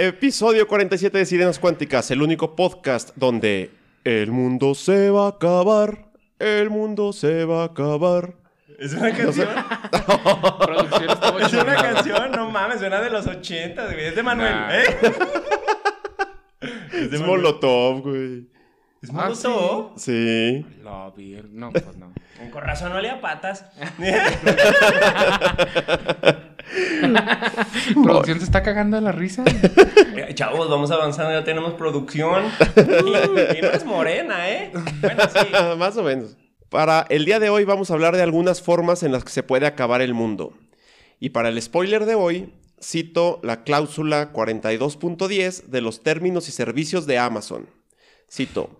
[0.00, 3.72] Episodio 47 de Sirenas Cuánticas, el único podcast donde
[4.04, 6.04] el mundo se va a acabar,
[6.38, 8.34] el mundo se va a acabar.
[8.78, 9.48] ¿Es una canción?
[10.60, 12.30] Producción estuvo ¿Es una canción?
[12.30, 14.04] No mames, suena de los 80, güey.
[14.06, 14.70] Es de Manuel, Nah.
[14.72, 14.84] ¿eh?
[16.92, 17.26] es de Es Manuel.
[17.26, 18.46] Molotov, güey.
[19.02, 19.98] ¿Es Ah, Molotov?
[19.98, 20.64] Sí.
[21.16, 22.12] Vir- No, pues no.
[22.52, 23.64] Con razón no le a patas.
[28.02, 29.44] Producción se está cagando de la risa.
[30.34, 32.44] Chavos, vamos avanzando, ya tenemos producción.
[32.76, 32.78] Y,
[33.58, 34.72] y no es morena, ¿eh?
[35.00, 35.76] Bueno, sí.
[35.78, 36.36] Más o menos.
[36.68, 39.42] Para el día de hoy vamos a hablar de algunas formas en las que se
[39.42, 40.52] puede acabar el mundo.
[41.18, 47.06] Y para el spoiler de hoy, cito la cláusula 42.10 de los términos y servicios
[47.06, 47.68] de Amazon.
[48.30, 48.78] Cito,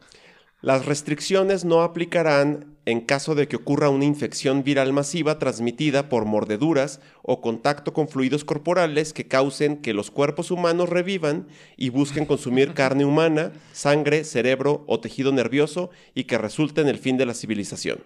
[0.60, 6.24] las restricciones no aplicarán en caso de que ocurra una infección viral masiva transmitida por
[6.24, 12.24] mordeduras o contacto con fluidos corporales que causen que los cuerpos humanos revivan y busquen
[12.24, 17.26] consumir carne humana, sangre, cerebro o tejido nervioso y que resulte en el fin de
[17.26, 17.98] la civilización.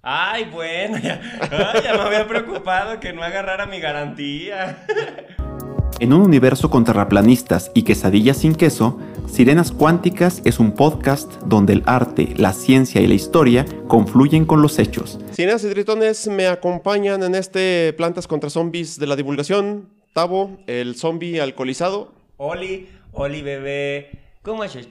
[0.00, 4.86] Ay, bueno, ya, ay, ya me había preocupado que no agarrara mi garantía.
[6.00, 8.98] En un universo con terraplanistas y quesadillas sin queso,
[9.30, 14.60] Sirenas Cuánticas es un podcast donde el arte, la ciencia y la historia confluyen con
[14.60, 15.20] los hechos.
[15.32, 19.88] Cineas y tritones me acompañan en este Plantas contra Zombies de la divulgación.
[20.12, 22.12] Tavo, el zombie alcoholizado.
[22.38, 24.23] Oli, Oli, bebé.
[24.44, 24.86] ¿Cómo estás?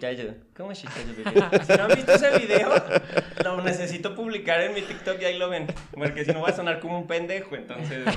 [0.57, 1.23] ¿Cómo estás, bebé?
[1.67, 2.73] Si no han visto ese video,
[3.43, 5.67] lo necesito publicar en mi TikTok y ahí lo ven.
[5.91, 8.03] Porque si no va a sonar como un pendejo, entonces.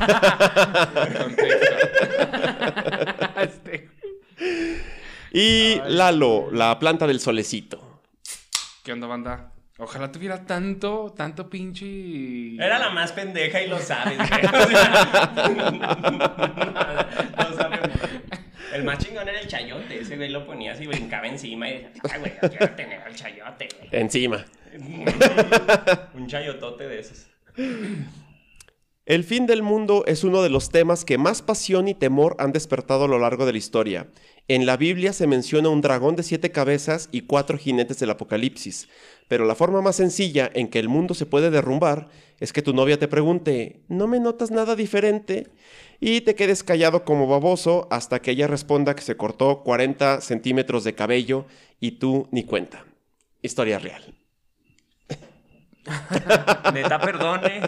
[5.32, 8.00] Y Lalo, la planta del solecito.
[8.82, 9.52] ¿Qué onda, banda?
[9.78, 12.54] Ojalá tuviera tanto, tanto pinche.
[12.56, 14.30] Era la más pendeja y lo sabes, güey.
[17.38, 17.80] O sea.
[18.72, 20.00] El más chingón era el chayote.
[20.00, 23.14] Ese güey lo ponías y brincaba encima y decía, ay, güey, yo quiero tener al
[23.14, 23.88] chayote, güey.
[23.92, 24.44] Encima.
[26.14, 27.26] Un chayotote de esos.
[29.06, 32.52] El fin del mundo es uno de los temas que más pasión y temor han
[32.52, 34.08] despertado a lo largo de la historia.
[34.48, 38.88] En la Biblia se menciona un dragón de siete cabezas y cuatro jinetes del Apocalipsis,
[39.26, 42.08] pero la forma más sencilla en que el mundo se puede derrumbar
[42.38, 45.48] es que tu novia te pregunte, ¿no me notas nada diferente?
[45.98, 50.84] Y te quedes callado como baboso hasta que ella responda que se cortó 40 centímetros
[50.84, 51.46] de cabello
[51.80, 52.84] y tú ni cuenta.
[53.42, 54.14] Historia real.
[56.72, 57.62] Neta, perdone.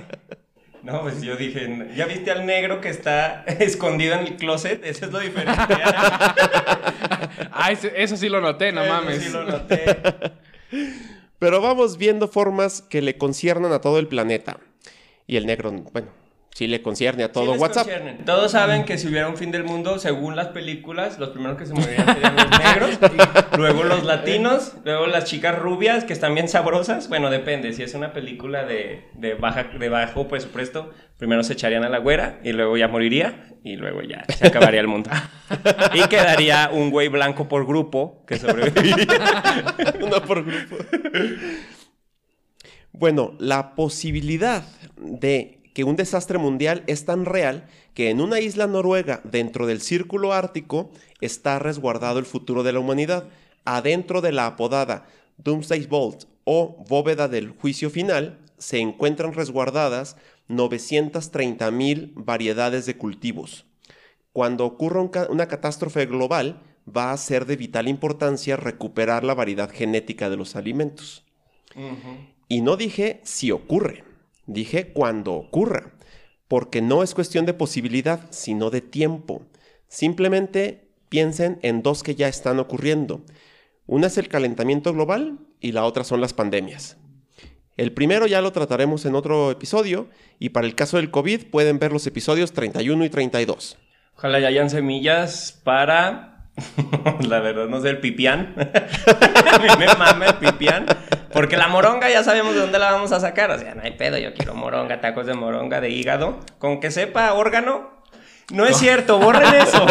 [0.83, 4.85] No, pues yo dije, ¿ya viste al negro que está escondido en el closet?
[4.85, 5.61] Eso es lo diferente.
[7.61, 9.23] Ah, eso sí lo noté, no Eso mames.
[9.23, 9.99] Sí lo noté.
[11.39, 14.59] Pero vamos viendo formas que le conciernan a todo el planeta.
[15.27, 16.09] Y el negro, bueno,
[16.59, 17.85] sí le concierne a todo Sí les WhatsApp.
[17.85, 18.25] conciernen.
[18.25, 21.67] Todos saben que si hubiera un fin del mundo, según las películas, los primeros que
[21.67, 22.99] se morirían serían los negros,
[23.57, 27.09] luego los latinos, luego las chicas rubias, que están bien sabrosas.
[27.09, 27.73] Bueno, depende.
[27.75, 31.99] Si es una película de, de, baja, de bajo presupuesto, primero se echarían a la
[31.99, 35.11] güera y luego ya moriría y luego ya se acabaría el mundo.
[35.95, 39.07] Y quedaría un güey blanco por grupo que sobreviviría.
[40.01, 40.77] Uno por grupo.
[42.91, 44.65] Bueno, la posibilidad
[44.97, 49.81] de que un desastre mundial es tan real que en una isla noruega dentro del
[49.81, 50.91] círculo ártico
[51.21, 53.29] está resguardado el futuro de la humanidad.
[53.65, 55.07] Adentro de la apodada
[55.37, 60.17] Doomsday Vault o bóveda del juicio final se encuentran resguardadas
[60.49, 63.65] 930 mil variedades de cultivos.
[64.33, 70.29] Cuando ocurra una catástrofe global, va a ser de vital importancia recuperar la variedad genética
[70.29, 71.25] de los alimentos.
[72.49, 74.08] Y no dije si ocurre,
[74.49, 75.93] dije cuando ocurra,
[76.49, 79.43] porque no es cuestión de posibilidad, sino de tiempo.
[79.87, 83.23] Simplemente piensen en dos que ya están ocurriendo.
[83.87, 86.97] Una es el calentamiento global y la otra son las pandemias.
[87.77, 90.09] El primero ya lo trataremos en otro episodio
[90.41, 93.79] y para el caso del COVID pueden ver los episodios 31 y 32.
[94.17, 96.51] Ojalá ya hayan semillas para.
[97.29, 98.55] La verdad, no sé, el pipián.
[98.59, 99.69] A mí
[100.19, 100.87] me el pipián.
[101.33, 103.51] Porque la moronga ya sabemos de dónde la vamos a sacar.
[103.51, 106.41] O sea, no hay pedo, yo quiero moronga, tacos de moronga, de hígado.
[106.59, 107.99] Con que sepa órgano.
[108.51, 109.85] No es cierto, borren eso.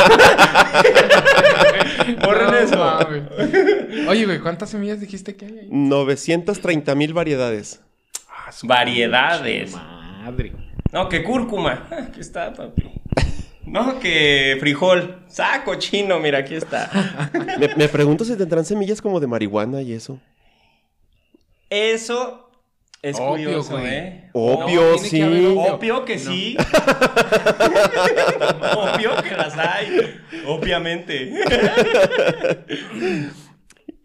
[2.24, 3.00] borren No eso.
[4.10, 5.68] Oye, güey, ¿cuántas semillas dijiste que hay ahí?
[5.70, 7.82] 930 mil variedades.
[8.30, 9.74] Ah, Variedades.
[9.74, 10.54] Madre.
[10.92, 11.88] No, que cúrcuma.
[11.92, 12.84] Aquí está, papi.
[13.64, 15.20] No, que frijol.
[15.28, 16.90] Saco chino, mira, aquí está.
[17.60, 20.20] Me, me pregunto si tendrán semillas como de marihuana y eso.
[21.70, 22.50] Eso
[23.02, 23.86] es Opio, curioso, güey.
[23.88, 24.30] ¿eh?
[24.34, 25.22] Que sí.
[25.22, 25.62] opio.
[25.74, 26.32] Opio que No.
[26.32, 26.58] sí.
[28.76, 30.20] Opio que las hay.
[30.46, 31.34] Obviamente.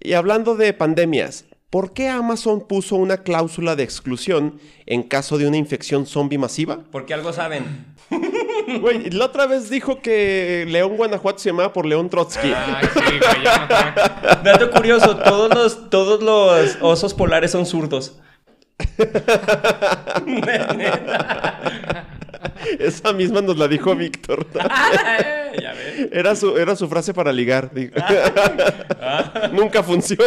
[0.05, 5.49] Y hablando de pandemias, ¿por qué Amazon puso una cláusula de exclusión en caso de
[5.49, 6.81] una infección zombie masiva?
[6.93, 7.87] Porque algo saben.
[8.81, 12.53] Güey, la otra vez dijo que León, Guanajuato se llamaba por León Trotsky.
[12.55, 14.29] Ay, sí, güey, ya no.
[14.45, 18.21] Dato curioso, todos los, todos los osos polares son zurdos.
[22.79, 24.47] Esa misma nos la dijo Víctor.
[26.11, 27.71] Era su, era su frase para ligar.
[27.75, 27.93] dijo.
[29.53, 30.25] Nunca funcionó.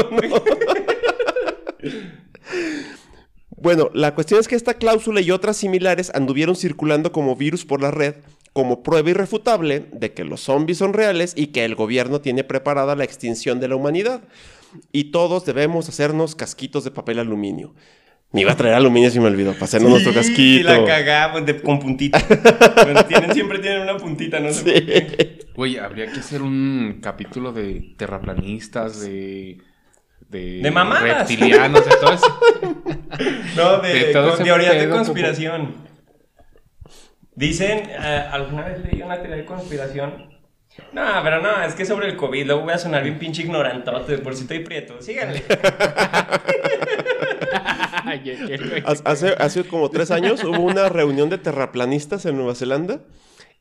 [3.66, 7.82] Bueno, la cuestión es que esta cláusula y otras similares anduvieron circulando como virus por
[7.82, 8.14] la red
[8.54, 12.96] como prueba irrefutable de que los zombies son reales y que el gobierno tiene preparada
[12.96, 14.22] la extinción de la humanidad.
[14.92, 17.74] Y todos debemos hacernos casquitos de papel aluminio.
[18.32, 20.70] Me iba a traer aluminio si me olvidó, para hacernos nuestro Sí, casquito.
[20.70, 22.20] la cagamos de- con puntita.
[23.08, 25.40] Tienen, siempre tienen una puntita, no sé qué.
[25.56, 29.58] Güey, habría que hacer un capítulo de terraplanistas, de.
[30.30, 31.30] De, De mamadas.
[31.30, 32.40] reptilianos, de todo eso.
[33.56, 35.76] No, de, De todo con ese teorías de conspiración.
[37.36, 40.36] Dicen, eh, alguna vez leí una teoría de conspiración.
[40.92, 44.18] No, pero no, es que sobre el COVID, luego voy a sonar bien pinche ignorantote,
[44.18, 45.02] por si estoy prieto.
[45.02, 45.44] Síganle.
[49.40, 53.00] Hace como tres años hubo una reunión de terraplanistas en Nueva Zelanda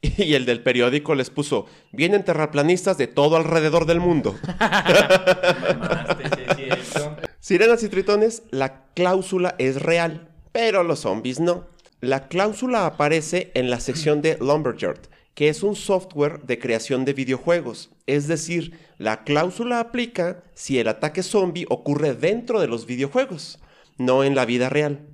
[0.02, 4.34] y el del periódico les puso, vienen terraplanistas de todo alrededor del mundo.
[4.60, 6.43] Mamaste,
[7.40, 11.66] Sirenas y tritones, la cláusula es real, pero los zombies no.
[12.00, 15.00] La cláusula aparece en la sección de Lumberyard,
[15.34, 17.90] que es un software de creación de videojuegos.
[18.06, 23.58] Es decir, la cláusula aplica si el ataque zombie ocurre dentro de los videojuegos,
[23.98, 25.06] no en la vida real.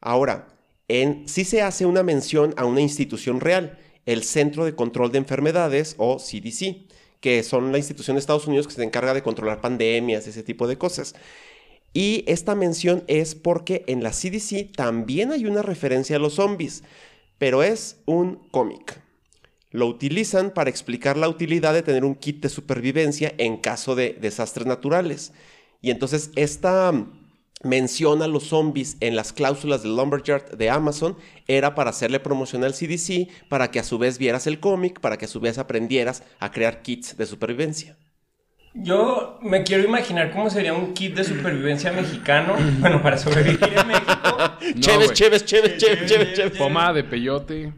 [0.00, 0.48] Ahora,
[0.88, 5.94] en, se hace una mención a una institución real, el Centro de Control de Enfermedades
[5.98, 6.86] o CDC,
[7.24, 10.66] que son la institución de Estados Unidos que se encarga de controlar pandemias, ese tipo
[10.66, 11.14] de cosas.
[11.94, 16.84] Y esta mención es porque en la CDC también hay una referencia a los zombies,
[17.38, 19.00] pero es un cómic.
[19.70, 24.18] Lo utilizan para explicar la utilidad de tener un kit de supervivencia en caso de
[24.20, 25.32] desastres naturales.
[25.80, 26.92] Y entonces esta
[27.64, 31.16] mención a los zombies en las cláusulas de Lumberyard de Amazon
[31.46, 35.16] era para hacerle promoción al CDC, para que a su vez vieras el cómic, para
[35.16, 37.96] que a su vez aprendieras a crear kits de supervivencia.
[38.76, 42.56] Yo me quiero imaginar cómo sería un kit de supervivencia mexicano.
[42.80, 44.12] Bueno, para sobrevivir en México.
[44.74, 46.58] No, Chéves, chéves, chéves, chéves, chéves, chéves.
[46.58, 47.72] Pomada de peyote.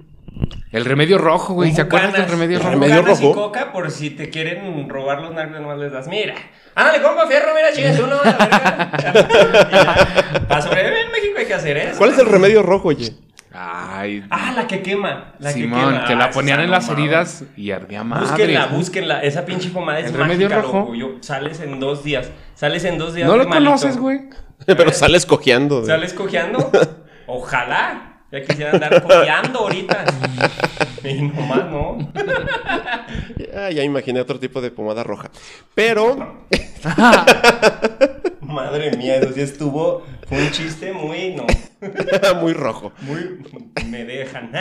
[0.73, 1.73] El remedio rojo, güey.
[1.73, 2.71] ¿Se acuerdan del remedio rojo?
[2.71, 3.35] Remedio Bucanas y rojo.
[3.47, 6.06] coca por si te quieren robar los narcos, nomás les das.
[6.09, 6.35] Mira,
[6.75, 8.17] ándale, compa, fierro, mira, chingas uno.
[10.49, 11.99] Para sobrevivir en México hay que hacer eso.
[11.99, 13.15] ¿Cuál es el remedio rojo, oye?
[13.59, 15.33] Ay, Ah, la que quema.
[15.38, 16.05] La Simón, que quema.
[16.06, 18.27] que Ah, la esa ponían en las heridas y ardía madre.
[18.27, 19.23] Búsquenla, búsquenla.
[19.23, 20.79] Esa pinche pomada es ¿El remedio mágica, rojo?
[20.81, 20.94] loco.
[20.94, 22.31] Yo- sales en dos días.
[22.55, 23.27] Sales en dos días.
[23.27, 23.71] ¿No lo malito.
[23.71, 24.29] conoces, güey?
[24.67, 25.87] Pero sales cojeando.
[25.87, 26.71] ¿Sales cojeando?
[27.27, 28.15] Ojalá.
[28.32, 30.05] Ya quisiera andar cojeando ahorita.
[31.05, 31.99] Y nomás, ¿no?
[33.58, 35.31] Ah, ya imaginé otro tipo de pomada roja.
[35.75, 36.44] Pero,
[38.40, 40.05] Madre mía, eso sí estuvo.
[40.28, 41.34] Fue un chiste muy.
[41.34, 41.46] No.
[42.40, 42.93] muy rojo.
[43.00, 43.43] Muy.
[43.87, 44.52] Me dejan.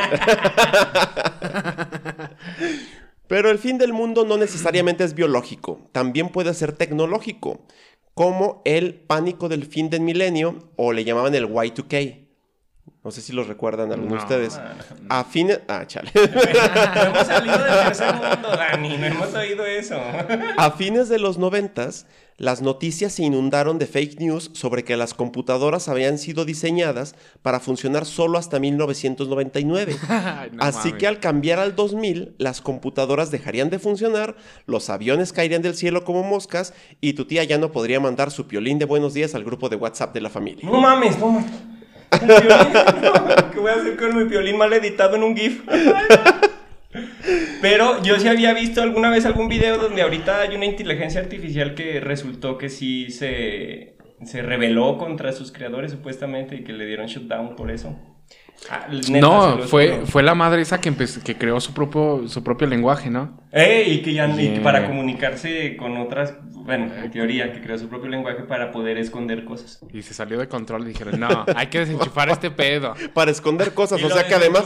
[3.27, 7.65] Pero el fin del mundo no necesariamente es biológico, también puede ser tecnológico,
[8.13, 12.24] como el pánico del fin del milenio o le llamaban el Y2K.
[13.05, 14.21] No sé si lo recuerdan algunos de No.
[14.47, 14.59] ustedes.
[15.09, 15.59] A fines...
[15.67, 16.09] Ah, chale.
[16.15, 18.97] No hemos salido del tercer mundo, Dani.
[18.97, 19.95] No hemos oído eso.
[20.57, 22.07] A fines de los noventas,
[22.37, 27.59] las noticias se inundaron de fake news sobre que las computadoras habían sido diseñadas para
[27.59, 29.95] funcionar solo hasta 1999.
[30.09, 34.35] Ay, no Así que al cambiar al 2000, las computadoras dejarían de funcionar,
[34.65, 38.47] los aviones caerían del cielo como moscas y tu tía ya no podría mandar su
[38.47, 40.67] piolín de buenos días al grupo de WhatsApp de la familia.
[40.67, 41.51] No mames, no mames.
[43.53, 45.61] ¿Qué voy a hacer con mi piolín mal editado en un GIF?
[47.61, 51.73] Pero yo sí había visto alguna vez algún video donde ahorita hay una inteligencia artificial
[51.73, 57.07] que resultó que sí se, se rebeló contra sus creadores supuestamente y que le dieron
[57.07, 57.95] shutdown por eso.
[58.69, 60.91] Ah, neta, No, fue, fue la madre esa que,
[61.23, 63.39] que creó su propio, su propio lenguaje, ¿no?
[63.51, 64.63] Eh, y que ya y que Yeah.
[64.63, 69.45] para comunicarse con otras, bueno, en teoría, que creó su propio lenguaje para poder esconder
[69.45, 69.79] cosas.
[69.93, 72.95] Y se salió de control y dijeron, no, hay que desenchufar este pedo.
[73.13, 74.65] Para esconder cosas, Y o sea que además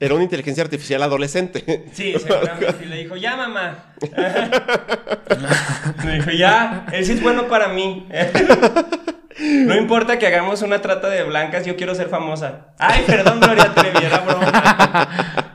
[0.00, 1.86] era una inteligencia artificial adolescente.
[1.92, 2.76] Sí, seguramente.
[2.84, 3.84] Y le dijo, ya, mamá.
[6.06, 8.06] le dijo, ya, él sí es bueno para mí.
[9.38, 12.74] no importa que hagamos una trata de blancas, yo quiero ser famosa.
[12.78, 15.54] Ay, perdón, Gloria Trevi, era broma.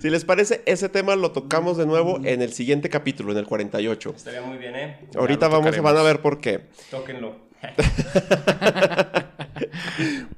[0.00, 3.46] Si les parece, ese tema lo tocamos de nuevo en el siguiente capítulo, en el
[3.46, 4.12] 48.
[4.14, 5.08] Estaría muy bien, ¿eh?
[5.16, 6.66] Ahorita vamos, van a ver por qué.
[6.90, 7.36] Tóquenlo.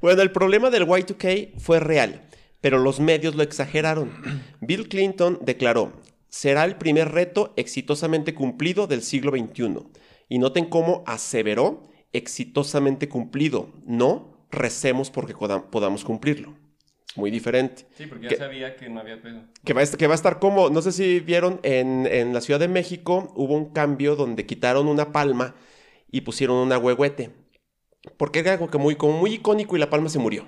[0.01, 2.23] Bueno, el problema del Y2K fue real,
[2.61, 4.13] pero los medios lo exageraron.
[4.61, 5.93] Bill Clinton declaró,
[6.29, 9.79] será el primer reto exitosamente cumplido del siglo XXI.
[10.29, 11.83] Y noten cómo aseveró
[12.17, 16.55] exitosamente cumplido, no recemos porque podamos cumplirlo.
[17.17, 17.87] Muy diferente.
[17.97, 18.37] Sí, porque ya ¿Qué?
[18.37, 19.43] sabía que no había pedo.
[19.65, 22.41] Que va, a que va a estar como, no sé si vieron, en, en la
[22.41, 25.55] Ciudad de México hubo un cambio donde quitaron una palma
[26.11, 27.31] y pusieron una huehuete.
[28.17, 30.47] Porque era algo que muy, como muy icónico y la palma se murió.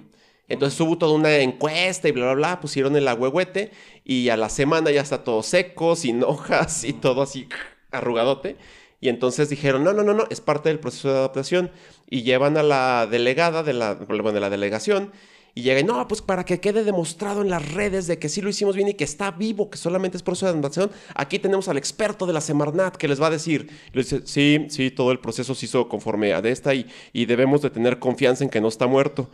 [0.49, 3.71] Entonces hubo toda una encuesta y bla, bla, bla, pusieron el agüehuete
[4.05, 7.49] y a la semana ya está todo seco, sin hojas y todo así
[7.91, 8.57] arrugadote.
[9.01, 11.71] Y entonces dijeron, no, no, no, no, es parte del proceso de adaptación.
[12.11, 15.13] Y llevan a la delegada de la, de la delegación
[15.59, 18.49] y llegan, no, pues para que quede demostrado en las redes de que sí lo
[18.49, 21.77] hicimos bien y que está vivo, que solamente es proceso de adaptación, aquí tenemos al
[21.77, 23.69] experto de la Semarnat que les va a decir.
[23.93, 27.71] Dice, sí, sí, todo el proceso se hizo conforme a esta y, y debemos de
[27.71, 29.31] tener confianza en que no está muerto.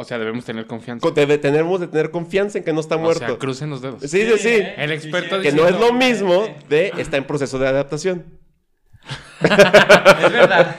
[0.00, 1.02] O sea, debemos tener confianza.
[1.02, 3.26] Co- debe- tenemos de tener confianza en que no está O muerto.
[3.26, 4.00] sea, crucen los dedos.
[4.02, 4.48] sí, sí, sí.
[4.48, 4.74] ¿eh?
[4.78, 8.24] El experto Que dice- no es lo mismo de está en proceso de adaptación.
[9.42, 10.76] Es verdad.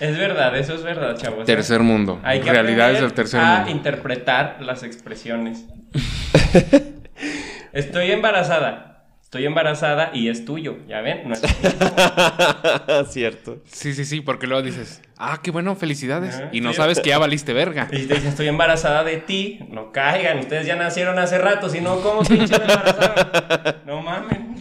[0.00, 1.44] Es verdad, eso es verdad, chavos.
[1.44, 2.18] Tercer mundo.
[2.22, 3.70] Hay que Realidades del tercer a mundo.
[3.72, 5.66] interpretar las expresiones.
[7.74, 8.89] Estoy embarazada.
[9.30, 10.78] Estoy embarazada y es tuyo.
[10.88, 11.28] ¿Ya ven?
[11.28, 11.40] No es
[13.12, 13.62] Cierto.
[13.70, 16.34] Sí, sí, sí, porque luego dices, ah, qué bueno, felicidades.
[16.34, 16.78] Ajá, y no sí.
[16.78, 17.86] sabes que ya valiste verga.
[17.92, 19.60] Y te dicen, estoy embarazada de ti.
[19.68, 21.68] No caigan, ustedes ya nacieron hace rato.
[21.68, 23.76] Si no, ¿cómo pinche me embarazaron?
[23.86, 24.56] No mamen.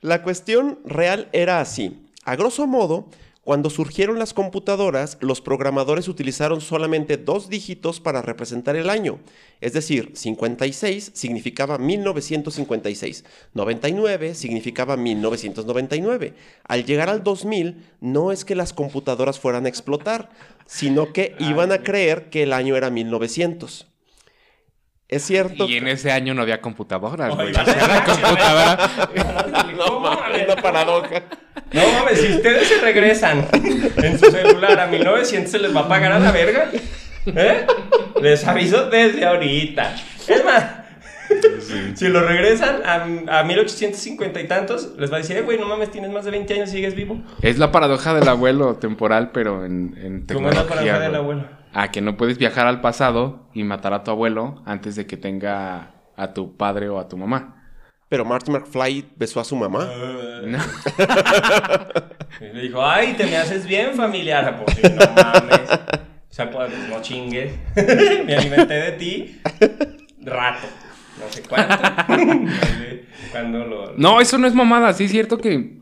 [0.00, 2.06] La cuestión real era así.
[2.24, 3.08] A grosso modo,
[3.44, 9.18] cuando surgieron las computadoras, los programadores utilizaron solamente dos dígitos para representar el año.
[9.60, 16.34] Es decir, 56 significaba 1956, 99 significaba 1999.
[16.62, 20.30] Al llegar al 2000, no es que las computadoras fueran a explotar,
[20.66, 23.91] sino que iban a creer que el año era 1900.
[25.12, 25.68] Es cierto.
[25.68, 27.48] Y en ese año no había computadoras, güey.
[27.48, 28.78] Oigan, O sea, la computadora...
[29.76, 31.22] No mames, una paradoja.
[31.72, 33.46] No mames, si ustedes se regresan
[34.02, 36.70] en su celular a 1900, ¿se les va a pagar a la verga?
[37.26, 37.66] ¿Eh?
[38.22, 39.94] Les aviso desde ahorita.
[40.28, 40.64] Es más,
[41.94, 45.66] si lo regresan a, a 1850 y tantos, les va a decir, eh, güey, no
[45.66, 47.20] mames, tienes más de 20 años y sigues vivo.
[47.42, 50.92] Es la paradoja del abuelo temporal, pero en, en ¿Cómo es la tecnología.
[50.92, 51.61] paradoja del abuelo?
[51.72, 55.16] Ah, que no puedes viajar al pasado y matar a tu abuelo antes de que
[55.16, 57.62] tenga a tu padre o a tu mamá.
[58.08, 59.88] Pero Marty McFly besó a su mamá.
[60.44, 60.58] No.
[62.40, 64.64] Y le dijo, ay, te me haces bien familiar.
[64.64, 65.70] Pues no mames.
[65.70, 67.52] O sea, pues no chingues.
[68.26, 69.40] me alimenté de ti
[70.20, 70.66] rato.
[71.20, 71.82] No sé cuánto.
[72.08, 73.94] No sé cuándo lo...
[73.96, 74.92] No, eso no es mamada.
[74.94, 75.78] Sí es cierto que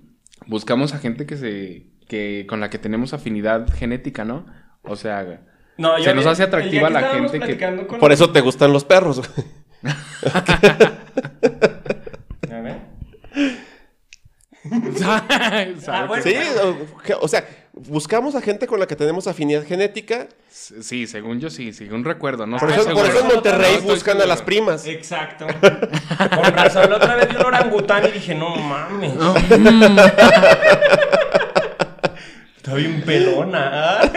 [0.46, 1.86] buscamos a gente que se...
[2.08, 4.46] que con la que tenemos afinidad genética, ¿no?
[4.82, 5.40] O sea,
[5.76, 7.56] No, Se nos hace atractiva la gente que-
[7.98, 9.22] Por eso te gustan los perros.
[12.50, 12.76] A ver.
[14.98, 16.22] ¿sabe Ah, bueno.
[16.22, 16.34] Sí,
[17.20, 20.28] o, sea, buscamos a gente con la que tenemos afinidad genética.
[20.50, 22.46] Sí, según yo sí, según recuerdo.
[22.46, 23.06] No Por eso, por seguro.
[23.06, 24.84] eso en Monterrey No buscan a las primas.
[24.86, 25.46] Exacto.
[25.46, 29.12] Con razón, la otra vez vi un orangután y dije, no mames.
[32.60, 34.00] Está bien pelona.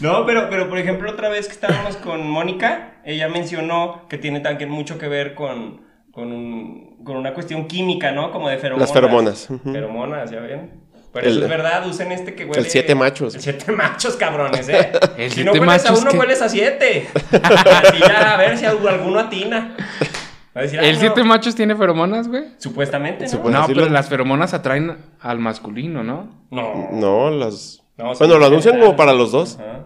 [0.00, 4.40] No, pero, pero por ejemplo, otra vez que estábamos con Mónica, ella mencionó que tiene
[4.40, 5.80] también mucho que ver con,
[6.12, 8.30] con, un- con una cuestión química, ¿no?
[8.30, 8.88] Como de feromonas.
[8.88, 9.48] Las feromonas.
[9.64, 10.80] Feromonas, ¿ya ven?
[11.14, 12.60] El- eso es verdad, usen este que huele...
[12.60, 13.34] el siete machos.
[13.34, 14.92] El siete machos, cabrones, ¿eh?
[15.16, 17.08] El si no hueles a uno, que- hueles a siete.
[17.42, 19.76] Así ya, a ver si alguno atina.
[20.56, 21.00] Va a decir, "Ay, ¿El no".
[21.00, 22.44] siete machos tiene feromonas, güey?
[22.58, 23.50] Supuestamente, ¿no?
[23.50, 26.30] No, pero las feromonas atraen al masculino, ¿no?
[26.50, 26.88] No.
[26.92, 27.82] No, las.
[27.98, 28.86] No, sí, bueno, lo anuncian general.
[28.92, 29.58] como para los dos.
[29.60, 29.84] Ajá.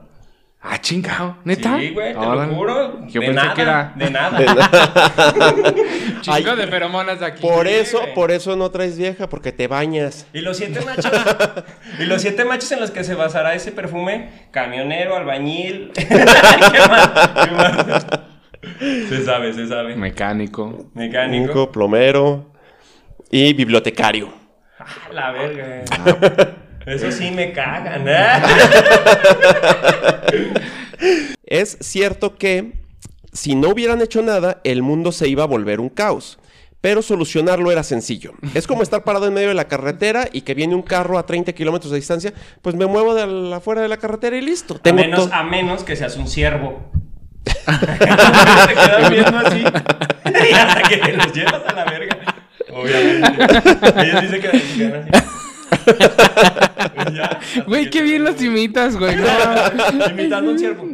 [0.63, 1.79] Ah, chingado, ¿neta?
[1.81, 3.07] Sí, güey, te lo juro.
[3.07, 4.39] Yo de pensé nada, que era De nada.
[6.21, 7.41] chingo Ay, de feromonas de aquí.
[7.41, 8.15] Por Sí, eso, güey.
[8.15, 10.27] por eso no traes vieja, porque te bañas.
[10.35, 11.11] Y los siete machos.
[11.99, 15.93] y los siete machos en los que se basará ese perfume: camionero, albañil.
[15.95, 16.05] ¿Qué
[16.89, 17.11] más?
[17.45, 18.07] ¿Qué más?
[18.81, 19.97] Se sabe, se sabe.
[19.97, 20.91] Mecánico.
[20.95, 21.71] Mecánico.
[21.73, 22.53] Plomero
[23.31, 24.29] y bibliotecario.
[24.79, 25.85] Ah, la verga.
[26.87, 28.05] Eso sí me cagan.
[28.07, 28.17] ¿eh?
[31.45, 32.73] Es cierto que
[33.33, 36.39] si no hubieran hecho nada, el mundo se iba a volver un caos.
[36.81, 38.33] Pero solucionarlo era sencillo.
[38.55, 41.27] Es como estar parado en medio de la carretera y que viene un carro a
[41.27, 42.33] 30 kilómetros de distancia.
[42.63, 44.77] Pues me muevo de la- afuera de la carretera y listo.
[44.77, 45.35] A Tengo menos, todo.
[45.35, 46.91] a menos que seas un ciervo.
[47.79, 49.65] Te quedas viendo así.
[50.51, 52.17] Y hasta que te los llevas a la verga.
[52.73, 53.45] Obviamente.
[54.03, 55.25] Ellos se quedan, se quedan así.
[57.11, 59.17] Y ya, Güey, que qué bien los imitas, güey.
[59.17, 59.27] No.
[60.11, 60.85] Imitando un ciervo.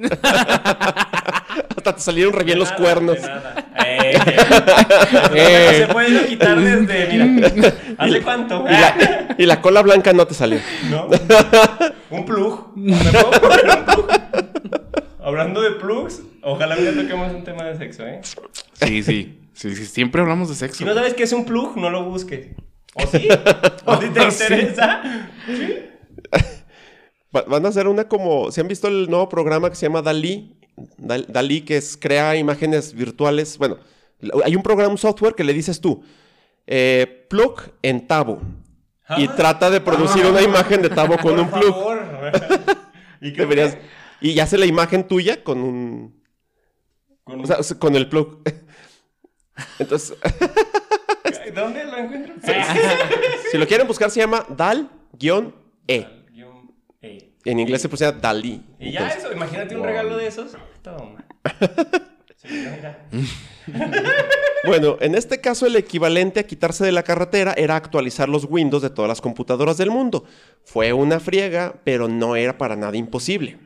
[1.76, 3.16] Hasta te salieron re bien los nada, cuernos.
[3.20, 3.54] de nada.
[3.86, 4.18] Eh,
[5.34, 5.74] eh.
[5.86, 7.72] Se puede quitar desde, mira.
[7.98, 8.64] ¿Hace cuánto?
[8.68, 8.94] Y la,
[9.36, 10.58] y la cola blanca no te salió.
[10.90, 11.08] ¿No?
[12.10, 12.72] Un plug.
[12.76, 13.99] ¿Me puedo poner un plug?
[15.40, 18.20] Hablando de plugs, ojalá un día toquemos un tema de sexo, ¿eh?
[18.74, 19.36] Sí, sí.
[19.52, 20.78] Sí, sí, siempre hablamos de sexo.
[20.78, 22.48] Si no sabes qué es un plug, no lo busques.
[22.94, 23.28] ¿O sí?
[23.84, 24.42] ¿O si te ¿O sí?
[24.44, 25.02] interesa?
[27.34, 28.50] Va- Van a hacer una como.
[28.50, 30.56] ¿Se han visto el nuevo programa que se llama Dalí?
[30.98, 33.58] Dal- Dalí, que es crea imágenes virtuales.
[33.58, 33.76] Bueno,
[34.44, 36.02] hay un programa, un software que le dices tú,
[36.66, 38.40] eh, plug en Tabo.
[39.16, 39.34] Y Ah.
[39.36, 41.74] trata de producir una imagen de Tabo con Por un plug.
[41.74, 42.02] favor.
[43.20, 43.76] ¿Y qué Deberías-
[44.20, 46.22] y ya hace la imagen tuya con un.
[47.24, 48.42] Con- O sea, o sea, con el plug.
[49.78, 50.16] Entonces,
[51.54, 52.34] ¿Dónde lo encuentro?
[53.50, 56.06] si lo quieren buscar, se llama Dal-E.
[57.44, 58.62] En inglés se pusiera Dalí.
[58.78, 60.56] Y ya Entonces, eso, imagínate un regalo de esos.
[60.82, 61.24] Toma.
[62.36, 63.06] Sí, mira.
[64.64, 68.82] Bueno, en este caso el equivalente a quitarse de la carretera era actualizar los Windows
[68.82, 70.24] de todas las computadoras del mundo.
[70.64, 73.58] Fue una friega, pero no era para nada imposible.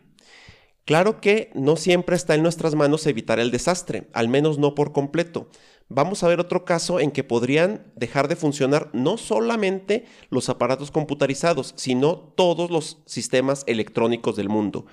[0.85, 4.93] Claro que no siempre está en nuestras manos evitar el desastre, al menos no por
[4.93, 5.49] completo.
[5.89, 10.91] Vamos a ver otro caso en que podrían dejar de funcionar no solamente los aparatos
[10.91, 14.87] computarizados, sino todos los sistemas electrónicos del mundo.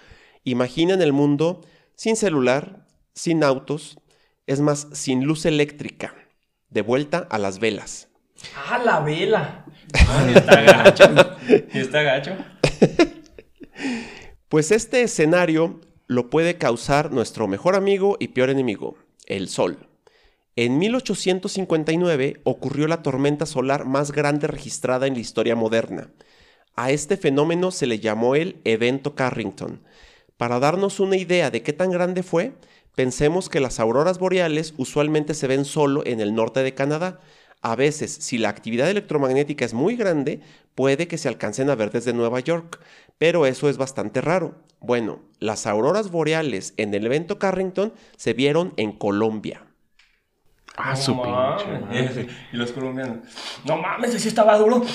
[0.45, 1.62] Imaginen el mundo
[1.95, 4.00] sin celular, sin autos,
[4.48, 6.15] es más, sin luz eléctrica,
[6.69, 8.07] de vuelta a las velas.
[8.55, 9.65] ¡Ah, la vela!
[9.93, 11.03] Ah, ni está gacho.
[11.74, 12.38] Ni está gacho.
[14.51, 19.88] Pues este escenario lo puede causar nuestro mejor amigo y peor enemigo, el Sol.
[20.58, 26.12] En 1859 ocurrió la tormenta solar más grande registrada en la historia moderna.
[26.75, 29.84] A este fenómeno se le llamó el evento Carrington.
[30.36, 32.52] Para darnos una idea de qué tan grande fue,
[32.93, 37.21] pensemos que las auroras boreales usualmente se ven solo en el norte de Canadá.
[37.62, 40.41] A veces, si la actividad electromagnética es muy grande,
[40.74, 42.80] puede que se alcancen a ver desde Nueva York,
[43.19, 44.56] pero eso es bastante raro.
[44.80, 49.70] Bueno, las auroras boreales en el evento Carrington se vieron en Colombia.
[50.77, 51.63] Ah, No su mames.
[51.63, 51.79] pinche.
[52.05, 52.27] madre.
[52.53, 53.17] Y los colombianos.
[53.65, 54.81] No mames, ese estaba duro.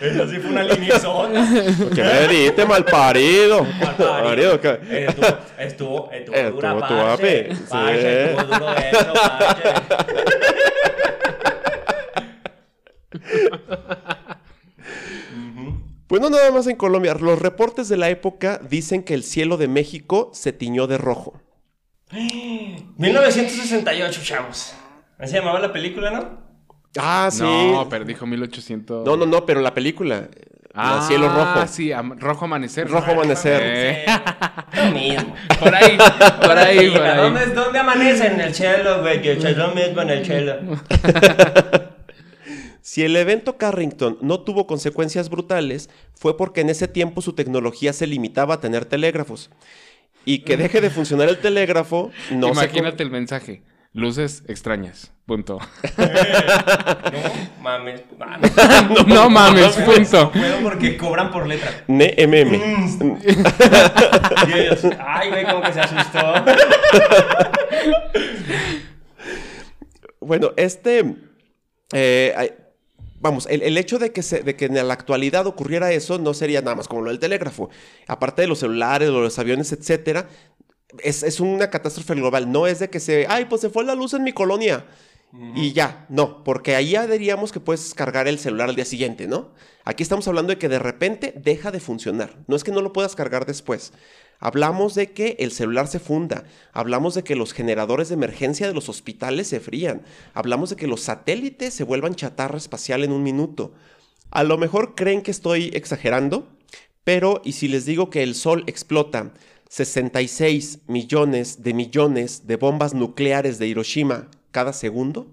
[0.00, 1.48] Eso sí fue una liniezona.
[1.94, 3.64] ¡Qué me diste, mal parido!
[3.64, 4.54] Malparido.
[4.54, 5.26] Estuvo,
[5.58, 7.28] estuvo, estuvo Estuvo dura, tu sí.
[7.48, 9.72] Estuvo duro eso, parce.
[16.06, 17.14] Pues no nada más en Colombia.
[17.14, 21.40] Los reportes de la época dicen que el cielo de México se tiñó de rojo.
[22.12, 24.74] 1968, chavos.
[25.18, 26.46] Así se llamaba la película, ¿no?
[26.98, 27.42] Ah, sí.
[27.42, 29.04] No, pero dijo 1800.
[29.06, 30.28] No, no, no, pero la película.
[30.74, 31.66] Ah, el cielo rojo.
[31.68, 32.88] sí, am- rojo amanecer.
[32.88, 33.60] Rojo amanecer.
[33.64, 34.04] Eh,
[34.74, 35.34] Lo mismo.
[35.58, 37.16] por ahí, por ahí, por ahí.
[37.16, 38.26] ¿Dónde, ¿Dónde amanece?
[38.26, 39.22] En el cielo, güey.
[39.22, 40.56] Que es lo mismo en el cielo.
[42.82, 47.92] Si el evento Carrington no tuvo consecuencias brutales, fue porque en ese tiempo su tecnología
[47.92, 49.50] se limitaba a tener telégrafos.
[50.26, 53.62] Y que deje de funcionar el telégrafo, no se Imagínate el mensaje.
[53.92, 55.12] Luces extrañas.
[55.24, 55.58] Punto.
[57.56, 58.02] No mames.
[58.18, 58.52] mames.
[59.06, 60.24] No, mames, punto.
[60.24, 61.84] No puedo porque cobran por letra.
[61.88, 62.54] NMM.
[64.46, 66.20] Y ellos, ay, güey, como que se asustó.
[70.20, 71.14] Bueno, este.
[71.92, 72.56] eh,
[73.28, 76.34] vamos, el, el hecho de que, se- de que en la actualidad ocurriera eso no
[76.34, 77.68] sería nada más como lo del telégrafo.
[78.08, 80.28] Aparte de los celulares, de los aviones, etcétera,
[81.02, 82.50] es, es una catástrofe global.
[82.50, 83.26] No es de que se.
[83.28, 84.86] Ay, pues se fue la luz en mi colonia.
[85.54, 89.26] Y ya, no, porque ahí ya diríamos que puedes cargar el celular al día siguiente,
[89.26, 89.52] ¿no?
[89.84, 92.38] Aquí estamos hablando de que de repente deja de funcionar.
[92.46, 93.92] No es que no lo puedas cargar después.
[94.38, 98.74] Hablamos de que el celular se funda, hablamos de que los generadores de emergencia de
[98.74, 100.02] los hospitales se frían,
[100.34, 103.72] hablamos de que los satélites se vuelvan chatarra espacial en un minuto.
[104.30, 106.48] A lo mejor creen que estoy exagerando,
[107.04, 109.32] pero ¿y si les digo que el Sol explota
[109.70, 115.28] 66 millones de millones de bombas nucleares de Hiroshima cada segundo?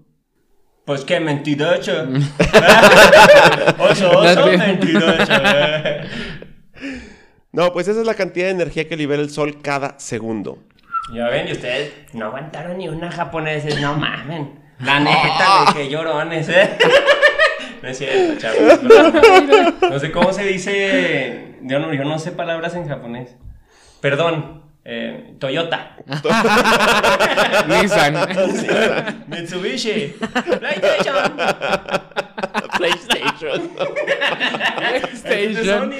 [0.84, 1.92] Pues qué mentiroso.
[3.78, 5.32] oso, oso, mentiroso.
[7.54, 10.58] No, pues esa es la cantidad de energía que libera el Sol cada segundo.
[11.12, 13.80] Ya ven, y ustedes no aguantaron ni una japonesa.
[13.80, 14.58] No mamen.
[14.80, 16.76] La neta, güey, que llorones, ¿eh?
[17.82, 18.82] No es cierto, chavos.
[18.82, 21.58] No, no sé cómo se dice.
[21.62, 23.36] Yo no, yo no sé palabras en japonés.
[24.00, 25.96] Perdón, eh, Toyota.
[27.68, 28.14] Nissan.
[29.28, 30.16] Mitsubishi.
[30.58, 31.32] PlayStation.
[32.84, 33.70] PlayStation.
[34.76, 35.92] PlayStation.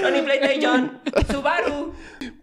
[0.00, 1.00] Sony, PlayStation.
[1.30, 1.92] Subaru.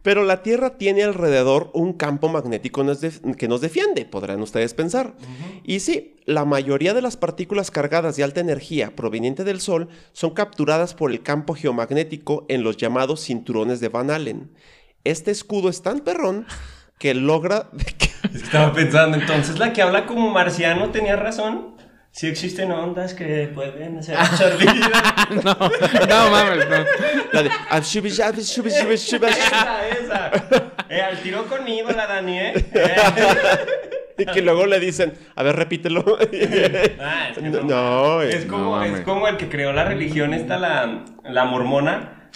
[0.02, 3.00] Pero la Tierra tiene alrededor un campo magnético nos
[3.38, 5.14] que nos defiende, podrán ustedes pensar.
[5.64, 10.32] Y sí, la mayoría de las partículas cargadas de alta energía proveniente del Sol son
[10.32, 14.52] capturadas por el campo geomagnético en los llamados cinturones de Van Allen.
[15.04, 16.46] Este escudo es tan perrón
[16.98, 17.70] que logra...
[18.34, 21.79] Estaba pensando, entonces la que habla como marciano tenía razón.
[22.12, 24.78] Sí existen ondas que pueden ser absorbidas.
[25.44, 26.78] No, no mames, no.
[27.34, 27.52] la de...
[27.70, 30.32] "Ah, shubi, shabi, shubi, shubi, shubi, shubi", esa, esa.
[30.90, 32.54] Eh, al tiro conmigo la Dani, ¿eh?
[34.18, 36.04] Y que luego le dicen, a ver, repítelo.
[37.00, 38.22] Ah, es que No, no.
[38.24, 42.30] es, como, no es como el que creó la religión, esta la, la mormona,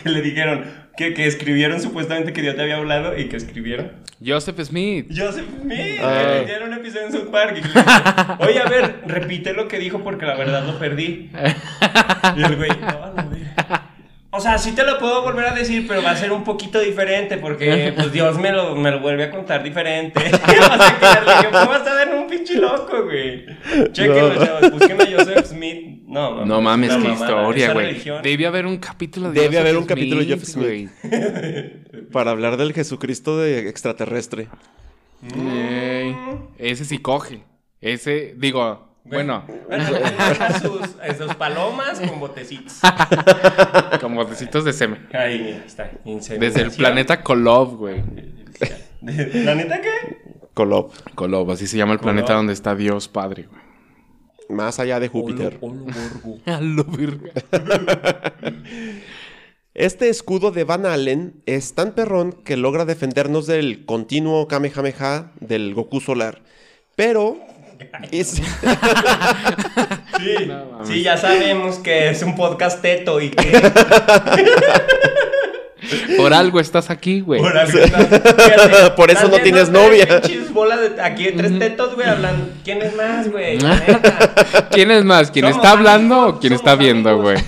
[0.00, 3.92] que le dijeron que, que escribieron supuestamente que Dios te había hablado y que escribieron.
[4.24, 5.06] Joseph Smith.
[5.16, 6.24] Joseph Smith, Ah.
[6.24, 7.56] que le dieron un episodio en South Park.
[7.58, 11.30] y que Oye, a ver, repite lo que dijo porque la verdad lo perdí.
[12.36, 13.42] Y el güey, no, no, güey.
[14.30, 16.80] O sea, sí te lo puedo volver a decir, pero va a ser un poquito
[16.80, 20.20] diferente porque pues Dios me lo, me lo vuelve a contar diferente.
[20.32, 23.46] Vas a quedarle, ¿cómo vas a ver un pinche loco, güey?
[23.92, 24.44] Chequenlo, No.
[24.44, 25.97] chavos, busquen a Joseph Smith.
[26.08, 28.02] No, No mames, qué historia, güey.
[28.22, 30.88] Debe haber un capítulo de Debe Joseph haber un capítulo de Joseph güey.
[32.12, 34.48] Para hablar del Jesucristo de extraterrestre.
[36.58, 37.42] Ese sí coge.
[37.82, 39.84] Ese, digo, bueno, Bueno,
[40.40, 42.80] a sus, a sus palomas con botecitos.
[44.00, 45.06] como botecitos de semen.
[45.12, 45.90] Ahí, está.
[46.04, 48.02] Desde el planeta Kolov, güey.
[49.00, 50.16] ¿De ¿Planeta qué?
[50.54, 50.90] Kolob.
[51.14, 52.38] Kolov, así se llama el planeta Kolob.
[52.38, 53.67] donde está Dios Padre, güey.
[54.48, 55.58] Más allá de Júpiter.
[56.46, 57.32] A lo virga.
[59.74, 65.72] Este escudo de Van Allen es tan perrón que logra defendernos del continuo Kamehameha del
[65.72, 66.42] Goku solar.
[66.96, 67.38] Pero
[68.10, 68.42] es- Sí,
[70.48, 73.52] No, sí, ya sabemos que es un podcast teto y que
[76.16, 77.40] Por algo estás aquí, güey.
[77.40, 80.20] por, algo está- fíjate, Por eso no tienes novia.
[80.76, 82.50] de aquí hay tres tetos, güey, hablan.
[82.64, 83.58] ¿Quién es más, güey?
[84.70, 85.30] ¿Quién es más?
[85.30, 87.36] ¿Quién está hablando amigos, o quién somos está viendo, güey?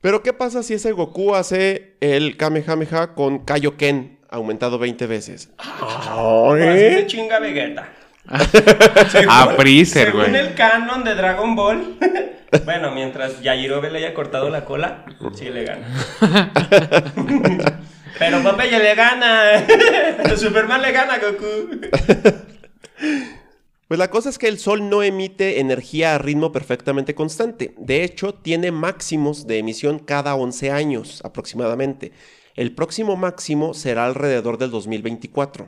[0.00, 5.50] Pero ¿qué pasa si ese Goku hace el Kamehameha con Kaioken aumentado 20 veces?
[5.58, 7.88] Así se chinga Vegeta.
[9.28, 10.36] A Freezer, Según güey.
[10.36, 11.98] el canon de Dragon Ball,
[12.64, 15.04] bueno, mientras Yajirobe le haya cortado la cola,
[15.34, 15.86] sí le gana.
[18.18, 19.64] Pero Popeye le gana.
[20.36, 21.80] Superman le gana a Goku.
[23.88, 27.74] Pues la cosa es que el Sol no emite energía a ritmo perfectamente constante.
[27.76, 32.12] De hecho, tiene máximos de emisión cada 11 años aproximadamente.
[32.54, 35.66] El próximo máximo será alrededor del 2024.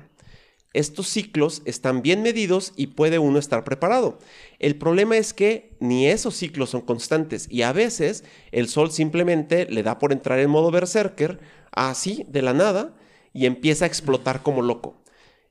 [0.75, 4.19] Estos ciclos están bien medidos y puede uno estar preparado.
[4.59, 9.67] El problema es que ni esos ciclos son constantes y a veces el Sol simplemente
[9.71, 11.39] le da por entrar en modo berserker,
[11.71, 12.95] así, de la nada,
[13.33, 15.01] y empieza a explotar como loco.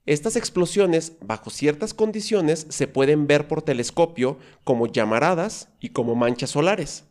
[0.06, 6.50] Estas explosiones, bajo ciertas condiciones, se pueden ver por telescopio como llamaradas y como manchas
[6.50, 7.06] solares.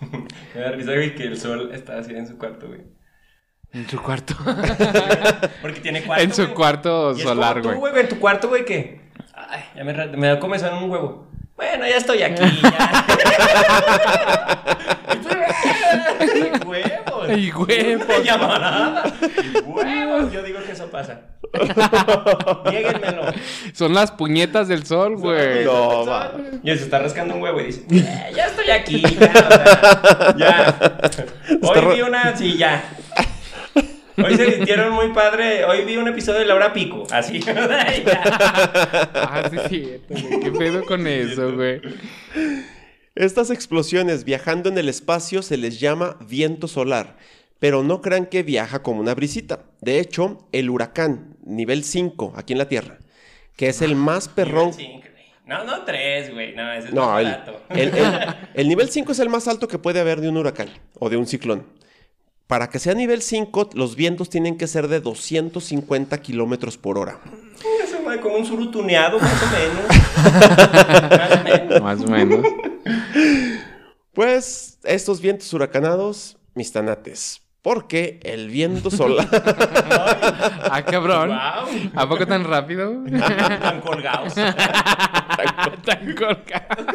[0.54, 2.97] Me da risa, que el sol está así en su cuarto, güey.
[3.72, 4.34] En su cuarto.
[5.62, 6.24] Porque tiene cuarto.
[6.24, 6.54] en su güey.
[6.54, 7.92] cuarto Y es solar, como tú, güey.
[7.92, 9.00] güey, en tu cuarto, güey, que.
[9.34, 11.28] Ay, ya me, me da comezón en un huevo.
[11.56, 13.06] Bueno, ya estoy aquí, ya.
[16.34, 17.28] Y huevos.
[17.38, 18.06] Y huevos.
[18.06, 19.02] Una llamarada.
[19.42, 20.32] Y huevos.
[20.32, 21.20] Yo digo que eso pasa.
[22.70, 23.22] Niéguenmelo.
[23.72, 25.64] Son las puñetas del sol, güey.
[25.64, 26.32] No, va.
[26.62, 30.36] Y él se está rascando un huevo y dice, "Eh, ya estoy aquí, ya, o
[30.36, 31.00] sea, ya.
[31.62, 32.82] Hoy vi una, sí, ya.
[34.24, 37.40] Hoy se vistieron muy padre, hoy vi un episodio de Laura Pico, así.
[39.14, 40.40] Ah, sí, es cierto, güey.
[40.40, 41.80] ¿Qué pedo con eso, güey?
[43.14, 47.16] Estas explosiones viajando en el espacio se les llama viento solar,
[47.58, 49.64] pero no crean que viaja como una brisita.
[49.80, 52.98] De hecho, el huracán nivel 5 aquí en la Tierra,
[53.56, 54.72] que es el más perrón...
[54.72, 55.24] Cinco, güey.
[55.46, 57.60] No, no tres, güey, no, ese es No, más el, barato.
[57.70, 60.68] el- el- el nivel 5 es el más alto que puede haber de un huracán
[60.98, 61.66] o de un ciclón.
[62.48, 67.20] Para que sea nivel 5, los vientos tienen que ser de 250 kilómetros por hora.
[67.84, 69.84] Eso, güey, como un surutuneado, más o menos.
[71.12, 71.82] más o menos.
[71.82, 72.46] Más o menos.
[74.14, 77.42] Pues estos vientos huracanados, mis tanates.
[77.60, 79.28] Porque el viento solar.
[80.70, 81.28] Ah, cabrón.
[81.30, 83.02] Wow, ¿A poco tan rápido?
[83.60, 84.34] tan colgados.
[85.84, 86.92] tan colgado.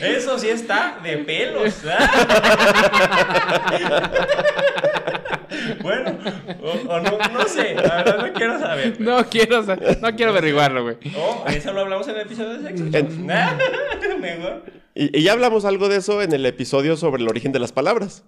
[0.00, 1.74] Eso sí está de pelos.
[5.82, 6.18] Bueno,
[6.62, 9.00] o, o no, no sé, la verdad no quiero saber.
[9.00, 10.96] No quiero, no quiero averiguarlo, güey.
[11.16, 12.84] Oh, eso lo hablamos en el episodio de sexo.
[12.96, 13.26] En-
[14.20, 14.64] Mejor.
[14.94, 17.72] Y, y ya hablamos algo de eso en el episodio sobre el origen de las
[17.72, 18.24] palabras.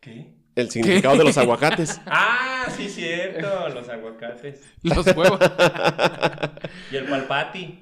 [0.00, 0.32] ¿Qué?
[0.56, 2.00] El significado de los aguacates.
[2.06, 4.60] Ah, sí, cierto, los aguacates.
[4.82, 5.40] Los huevos.
[6.92, 7.80] Y el palpati.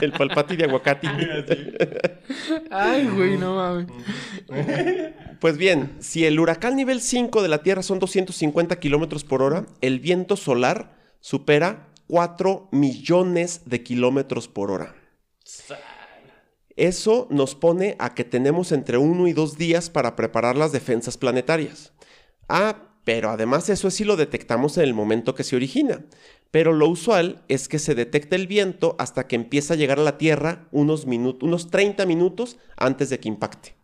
[0.00, 1.08] El palpati de aguacate.
[2.70, 3.86] Ay, güey, no mames.
[5.40, 9.66] Pues bien, si el huracán nivel 5 de la Tierra son 250 kilómetros por hora,
[9.80, 14.94] el viento solar supera 4 millones de kilómetros por hora.
[16.76, 21.16] Eso nos pone a que tenemos entre uno y dos días para preparar las defensas
[21.16, 21.92] planetarias.
[22.48, 26.04] Ah, pero además eso sí lo detectamos en el momento que se origina.
[26.52, 30.02] Pero lo usual es que se detecte el viento hasta que empieza a llegar a
[30.02, 33.74] la Tierra unos, minutos, unos 30 minutos antes de que impacte.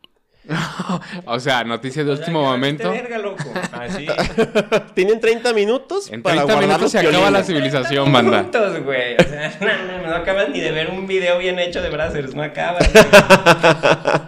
[1.27, 2.91] O sea, noticia de O sea, último momento.
[2.91, 3.45] verga, loco.
[3.73, 4.07] Así.
[4.95, 8.39] Tienen 30 minutos En para 30 guardar minutos los se acaba la civilización, banda.
[8.39, 9.15] Minutos, güey.
[9.17, 12.35] O sea, no, no, no acabas ni de ver un video bien hecho de Brazzers.
[12.35, 12.91] No acabas.
[12.93, 13.05] güey.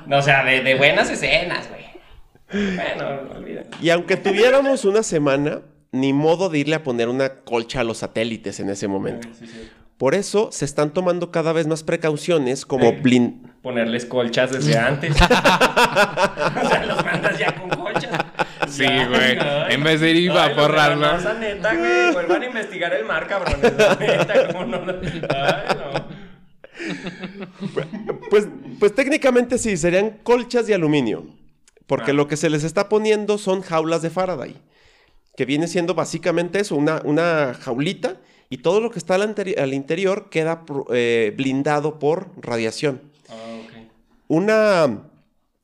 [0.06, 1.84] No, o sea, de, de buenas escenas, güey.
[2.74, 3.68] Bueno, olvídalo.
[3.80, 5.60] Y aunque tuviéramos una semana,
[5.92, 9.28] ni modo de irle a poner una colcha a los satélites en ese momento.
[9.38, 9.68] Sí, sí.
[9.98, 12.96] Por eso se están tomando cada vez más precauciones como Sí.
[13.02, 13.52] blin...
[13.60, 15.10] Ponerles colchas desde antes.
[15.20, 15.26] o
[16.68, 18.18] sea, los mandas ya con colchas.
[18.68, 19.36] Sí, güey.
[19.68, 21.06] En vez de ir a forrarlo.
[21.38, 22.12] Neta, güey.
[22.14, 23.74] Vuelvan a investigar el mar, cabrones.
[23.76, 24.78] la Neta, cómo no.
[24.78, 26.06] Ay, no.
[28.30, 28.48] Pues,
[28.78, 31.26] pues técnicamente sí, serían colchas de aluminio.
[31.86, 32.14] Porque Ah.
[32.14, 34.56] lo que se les está poniendo son jaulas de Faraday.
[35.36, 38.16] Que viene siendo básicamente eso, una, una jaulita.
[38.48, 39.22] Y todo lo que está al,
[39.58, 43.00] al interior queda eh, blindado por radiación.
[43.28, 43.72] Ah, ok.
[44.28, 45.04] Una.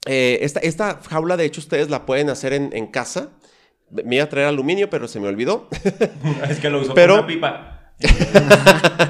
[0.06, 3.30] eh, esta, esta jaula, de hecho, ustedes la pueden hacer en, en casa.
[3.90, 5.68] Me iba a traer aluminio, pero se me olvidó.
[6.48, 7.72] Es que lo usó Pero- con una pipa.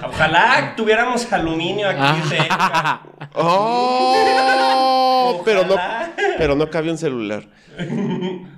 [0.08, 3.02] Ojalá tuviéramos aluminio aquí cerca.
[3.34, 4.12] ¡Oh!
[5.44, 5.74] pero, no,
[6.38, 7.48] pero no cabe un celular.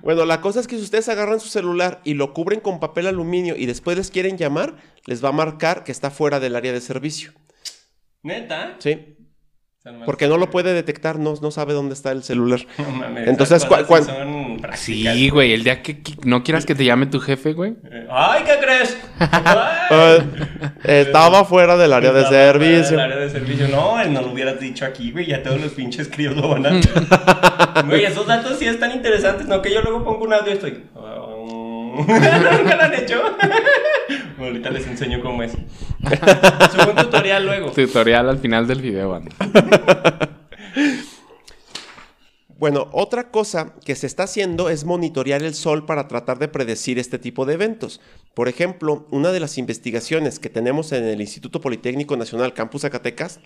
[0.03, 3.07] Bueno, la cosa es que si ustedes agarran su celular y lo cubren con papel
[3.07, 6.73] aluminio y después les quieren llamar, les va a marcar que está fuera del área
[6.73, 7.33] de servicio.
[8.23, 8.77] Neta.
[8.79, 9.17] ¿Sí?
[10.05, 12.61] Porque no lo puede detectar, no, no sabe dónde está el celular.
[12.79, 13.69] No mames, Entonces, esas
[14.59, 15.33] cosas ¿cuál- sí prácticas.
[15.35, 15.53] Güey.
[15.55, 17.75] El día que, que no quieras que te llame tu jefe, güey.
[17.91, 18.99] Eh, Ay, ¿qué crees?
[19.19, 19.29] Ay.
[19.91, 20.19] Ah,
[20.85, 22.97] estaba fuera del área de Estaba fuera servicio.
[22.97, 23.69] del área de servicio.
[23.69, 25.27] No, él no lo hubieras dicho aquí, güey.
[25.27, 27.83] Ya todos los pinches críos lo van a.
[27.87, 29.47] Güey, esos datos sí están interesantes.
[29.47, 30.83] No, que yo luego pongo un audio y estoy.
[31.99, 33.21] ¿Nunca lo han hecho?
[34.39, 35.53] Ahorita les enseño cómo es.
[35.53, 37.71] Subo un tutorial luego.
[37.73, 40.29] Tutorial al final del video, banda.
[42.59, 46.99] Bueno, otra cosa que se está haciendo es monitorear el sol para tratar de predecir
[46.99, 48.01] este tipo de eventos.
[48.35, 53.39] Por ejemplo, una de las investigaciones que tenemos en el Instituto Politécnico Nacional Campus Zacatecas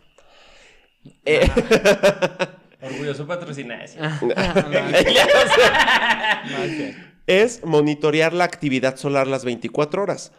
[1.24, 1.48] eh,
[2.80, 3.84] Orgulloso patrocinar.
[7.26, 10.32] es monitorear la actividad solar las 24 horas.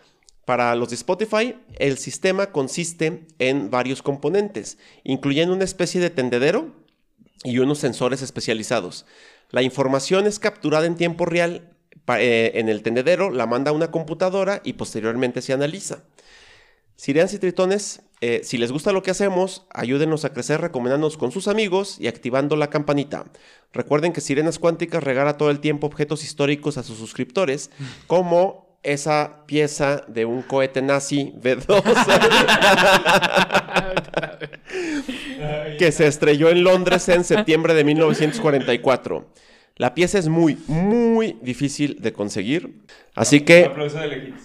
[0.45, 6.82] Para los de Spotify, el sistema consiste en varios componentes, incluyendo una especie de tendedero
[7.43, 9.05] y unos sensores especializados.
[9.49, 11.69] La información es capturada en tiempo real
[12.07, 16.03] eh, en el tendedero, la manda a una computadora y posteriormente se analiza.
[16.95, 21.31] Sirenas y tritones, eh, si les gusta lo que hacemos, ayúdenos a crecer recomendándonos con
[21.31, 23.25] sus amigos y activando la campanita.
[23.71, 27.71] Recuerden que Sirenas Cuánticas regala todo el tiempo objetos históricos a sus suscriptores,
[28.07, 31.67] como esa pieza de un cohete nazi B2
[35.83, 39.27] que se estrelló en Londres en septiembre de 1944.
[39.75, 42.73] La pieza es muy, muy difícil de conseguir,
[43.15, 44.43] así que de lejitos.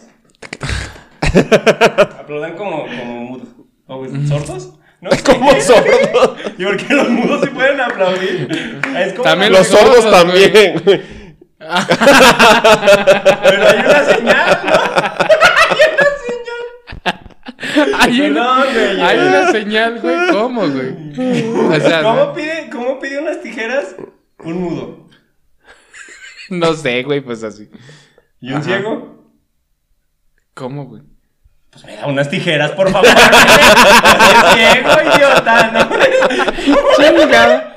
[2.19, 3.49] Aplaudan como, como mudos.
[3.87, 4.73] ¿O sordos?
[5.01, 5.11] ¿No?
[5.25, 6.41] como sordos.
[6.59, 8.49] ¿Y por qué los mudos sí pueden aplaudir?
[8.97, 10.83] Es como También Los sordos también.
[10.89, 11.03] Pero
[13.69, 15.08] hay una señal, ¿no?
[18.01, 20.17] Hay una, hay una señal, güey.
[20.33, 21.13] ¿Cómo, güey?
[21.77, 23.95] O sea, ¿Cómo pide, ¿Cómo pide unas tijeras
[24.39, 25.07] un mudo?
[26.51, 27.69] no sé, güey, pues así.
[28.41, 29.33] ¿Y un ciego?
[30.55, 31.03] ¿Cómo, güey?
[31.71, 33.09] Pues me da unas tijeras, por favor.
[34.55, 35.91] Ciego, idiota, ¿no?
[36.97, 37.77] Chingada.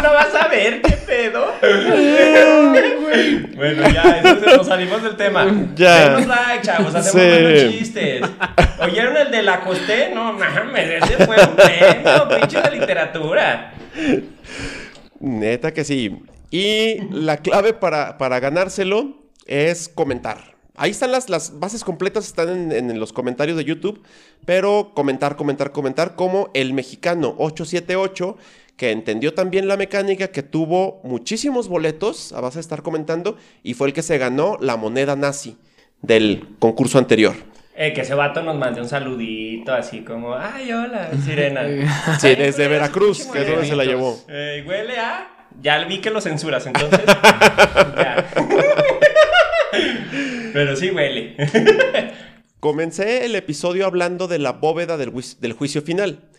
[0.00, 0.80] ¿Cómo no vas a ver?
[0.82, 1.52] ¿Qué pedo?
[3.56, 5.46] bueno, ya, entonces nos salimos del tema.
[5.74, 6.10] Ya.
[6.16, 7.42] Denos like, chavos, hacemos Sí.
[7.42, 8.22] buenos chistes.
[8.80, 10.10] ¿Oyeron el de la costé?
[10.14, 13.72] No mames, ese fue un premio, pinche de literatura.
[15.18, 16.22] Neta que sí.
[16.50, 20.54] Y la clave para, para ganárselo es comentar.
[20.76, 24.02] Ahí están las, las bases completas, están en, en los comentarios de YouTube,
[24.46, 28.38] pero comentar, comentar, comentar, como el mexicano 878,
[28.80, 33.74] que entendió también la mecánica, que tuvo muchísimos boletos a base de estar comentando, y
[33.74, 35.58] fue el que se ganó la moneda nazi
[36.00, 37.34] del concurso anterior.
[37.74, 41.60] Eh, que ese vato nos mande un saludito así como, ay, hola, sirena.
[42.18, 44.18] Sí, Ay, desde a Veracruz, que es donde se la llevó.
[44.28, 45.28] Eh, huele a...
[45.60, 47.00] Ya vi que lo censuras, entonces...
[47.04, 48.32] ya.
[50.54, 51.36] Pero sí huele.
[52.60, 56.30] Comencé el episodio hablando de la bóveda del juicio final.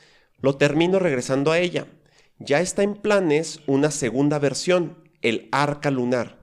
[0.42, 1.86] Lo termino regresando a ella.
[2.44, 6.40] Ya está en planes una segunda versión, el arca lunar.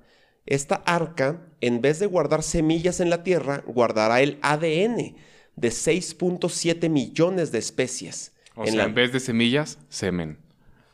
[0.46, 5.16] Esta arca, en vez de guardar semillas en la Tierra, guardará el ADN
[5.56, 8.32] de 6.7 millones de especies.
[8.54, 10.38] O en sea, la- en vez de semillas, semen.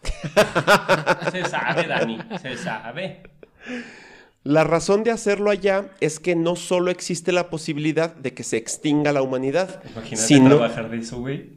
[1.33, 3.23] Se sabe, Dani, se sabe.
[4.43, 8.59] La razón de hacerlo allá es que no solo existe la posibilidad de que se
[8.59, 10.49] extinga la humanidad, Imagínate sino...
[10.51, 11.57] trabajar de eso, güey.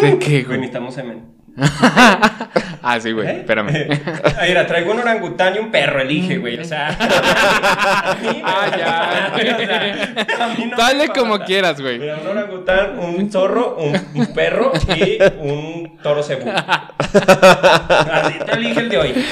[0.00, 1.33] ¿De qué, Güey, necesitamos semen.
[2.86, 3.26] Ah, sí, güey.
[3.26, 3.38] ¿Eh?
[3.38, 3.72] Espérame.
[4.46, 6.58] Mira, traigo un orangután y un perro, elige, güey.
[6.58, 6.88] O sea.
[6.90, 9.32] a mí me Ah, ya.
[10.22, 11.98] o sea, a mí no Dale como quieras, güey.
[11.98, 16.50] Mira, un orangután, un zorro, un, un perro y un toro cebú.
[16.50, 19.24] Así te elige el de hoy.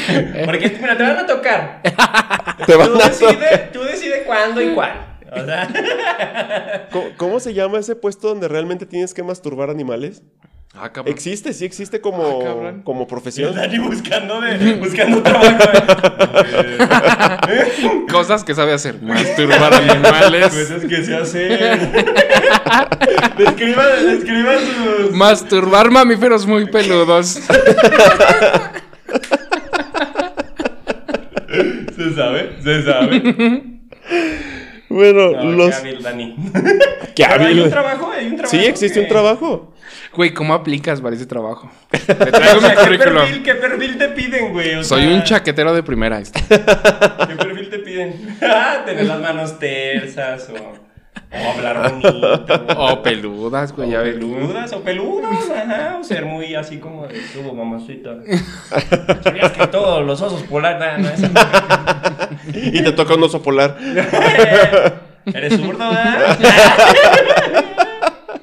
[0.47, 1.83] Porque, mira, te van a tocar.
[2.67, 4.93] Te van Tú a decides tú decide cuándo y cuál.
[5.31, 6.89] O sea.
[6.91, 10.23] ¿Cómo, cómo se llama ese puesto donde realmente tienes que masturbar animales?
[10.75, 11.13] Ah, cabrón.
[11.15, 13.55] Existe, sí existe como, Ah, como profesión.
[13.55, 15.59] Dani buscando, de, buscando trabajo.
[17.49, 18.07] eh.
[18.11, 19.01] Cosas que sabe hacer.
[19.03, 20.49] Masturbar animales.
[20.49, 21.49] Cosas que se hacen.
[23.39, 25.11] describan, describan sus.
[25.13, 27.39] Masturbar mamíferos muy peludos.
[31.97, 33.63] Se sabe, se sabe.
[34.89, 35.69] Bueno, No, los...
[35.71, 36.37] qué hábil, Dani.
[37.15, 37.61] Qué Pero Hay hábil.
[37.63, 38.57] un trabajo, hay un trabajo.
[38.57, 39.72] Sí, existe un trabajo.
[40.15, 41.71] Güey, ¿cómo aplicas para ese trabajo?
[41.91, 43.15] Te traigo mi sea, ¿qué, currículum.
[43.17, 44.75] perfil, ¿Qué perfil te piden, güey?
[44.75, 46.21] O Soy sea, un chaquetero de primera.
[46.49, 48.37] ¿Qué perfil te piden?
[48.43, 50.55] Ah, Tener las manos tersas o,
[51.35, 52.75] o hablar bonito.
[52.77, 53.89] O peludas, güey.
[53.89, 54.15] O Ya ves.
[54.17, 58.11] peludas, o peludos, ajá, o ser muy así como de tubo, mamacita.
[59.23, 61.41] ¿Sabías que todos los osos polares, no, no.
[62.55, 63.79] Y te toca un oso polar.
[65.25, 66.37] ¿Eres zurdo, verdad?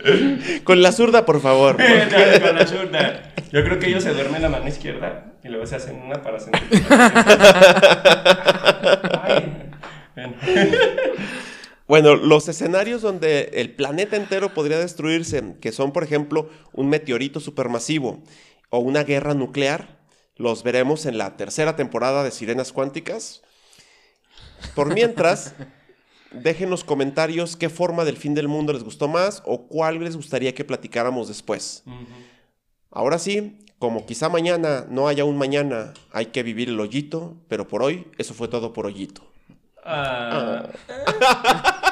[0.64, 1.78] Con la zurda, por favor.
[2.42, 3.34] Con la zurda.
[3.52, 6.40] Yo creo que ellos se duermen la mano izquierda y luego se hacen una para
[6.40, 6.84] sentir.
[9.24, 9.70] Ay,
[10.16, 10.36] bueno.
[11.88, 17.40] Bueno, los escenarios donde el planeta entero podría destruirse, que son, por ejemplo, un meteorito
[17.40, 18.22] supermasivo
[18.70, 19.98] o una guerra nuclear,
[20.36, 23.42] los veremos en la tercera temporada de Sirenas Cuánticas.
[24.76, 25.56] Por mientras,
[26.32, 30.00] dejen en los comentarios qué forma del fin del mundo les gustó más o cuál
[30.04, 31.84] les gustaría que platicáramos después.
[32.92, 37.68] Ahora sí, como quizá mañana no haya un mañana, hay que vivir el hoyito, pero
[37.68, 39.22] por hoy eso fue todo por hoyito.
[39.86, 40.68] Ah,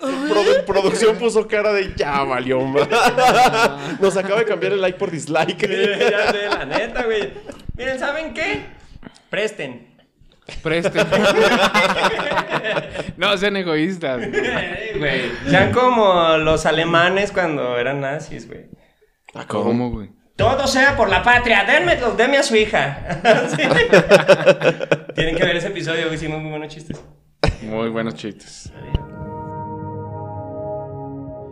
[0.00, 2.80] Produ- producción puso cara de ya valió ma".
[4.00, 5.60] Nos acaba de cambiar el like por dislike.
[5.60, 7.32] ya sé, la neta, güey.
[7.76, 8.64] Miren, ¿saben qué?
[9.30, 9.95] Presten.
[10.62, 10.98] Preste.
[13.16, 14.22] no sean egoístas.
[14.98, 15.32] Güey.
[15.48, 18.66] Sean como los alemanes cuando eran nazis, güey.
[19.48, 20.10] ¿Cómo, güey?
[20.36, 21.64] Todo sea por la patria.
[21.64, 23.20] Denme, deme a su hija.
[23.56, 23.62] Sí.
[25.14, 27.02] Tienen que ver ese episodio, hicimos muy buenos chistes.
[27.62, 28.70] Muy buenos chistes.